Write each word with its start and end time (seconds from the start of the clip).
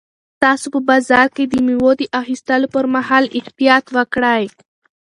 تاسو 0.43 0.67
په 0.73 0.79
بازار 0.89 1.27
کې 1.35 1.43
د 1.47 1.53
مېوو 1.65 1.91
د 2.01 2.03
اخیستلو 2.21 2.67
پر 2.73 2.85
مهال 2.95 3.25
احتیاط 3.39 3.85
وکړئ. 3.95 4.43